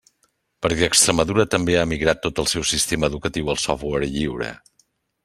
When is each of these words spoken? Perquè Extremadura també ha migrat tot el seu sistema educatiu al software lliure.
Perquè 0.65 0.85
Extremadura 0.91 1.45
també 1.55 1.77
ha 1.79 1.83
migrat 1.91 2.23
tot 2.23 2.41
el 2.45 2.49
seu 2.55 2.65
sistema 2.71 3.11
educatiu 3.13 3.53
al 3.55 3.61
software 3.65 4.11
lliure. 4.17 4.49